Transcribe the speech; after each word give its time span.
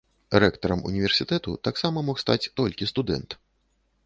Рэктарам 0.43 0.79
універсітэту 0.91 1.53
таксама 1.67 2.03
мог 2.09 2.17
стаць 2.25 2.41
толькі 2.63 2.91
студэнт. 2.95 3.41